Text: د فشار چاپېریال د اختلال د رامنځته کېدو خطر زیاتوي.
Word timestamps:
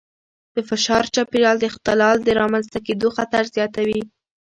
د 0.55 0.57
فشار 0.69 1.03
چاپېریال 1.15 1.57
د 1.59 1.63
اختلال 1.71 2.17
د 2.23 2.29
رامنځته 2.41 2.79
کېدو 2.87 3.07
خطر 3.17 3.43
زیاتوي. 3.55 4.01